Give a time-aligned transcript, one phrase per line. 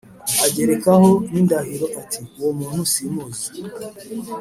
[0.45, 3.47] Agerekaho n indahiro ati uwo muntu simuzi